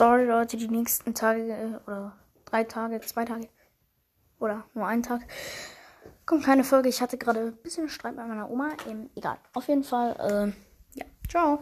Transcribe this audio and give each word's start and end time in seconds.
sorry 0.00 0.24
Leute, 0.24 0.56
die 0.56 0.68
nächsten 0.68 1.12
Tage 1.12 1.42
äh, 1.42 1.78
oder 1.86 2.16
drei 2.46 2.64
Tage, 2.64 2.98
zwei 3.02 3.26
Tage 3.26 3.48
oder 4.38 4.64
nur 4.72 4.86
einen 4.86 5.02
Tag 5.02 5.20
kommt 6.24 6.42
keine 6.44 6.64
Folge. 6.64 6.88
Ich 6.88 7.02
hatte 7.02 7.18
gerade 7.18 7.40
ein 7.40 7.56
bisschen 7.56 7.90
Streit 7.90 8.16
mit 8.16 8.26
meiner 8.26 8.48
Oma. 8.48 8.70
Ähm, 8.88 9.10
egal. 9.14 9.36
Auf 9.52 9.68
jeden 9.68 9.84
Fall, 9.84 10.16
äh, 10.18 10.98
ja, 10.98 11.04
ciao. 11.28 11.58